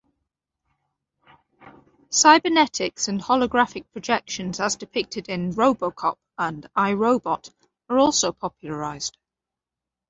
[2.09, 7.51] Cybernetics and holographic projections as depicted in "RoboCop" and "I, Robot"
[7.87, 9.15] are also popularized.